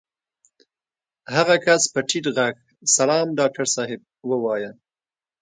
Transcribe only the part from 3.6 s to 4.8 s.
صاحب ووايه.